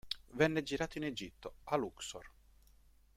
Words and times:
Venne 0.31 0.63
girato 0.63 0.97
in 0.97 1.03
Egitto, 1.03 1.57
a 1.65 1.75
Luxor. 1.75 2.27